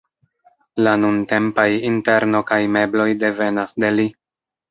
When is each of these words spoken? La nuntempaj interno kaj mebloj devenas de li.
La 0.87 0.93
nuntempaj 1.01 1.65
interno 1.89 2.41
kaj 2.53 2.59
mebloj 2.77 3.07
devenas 3.25 3.77
de 3.85 3.95
li. 3.99 4.09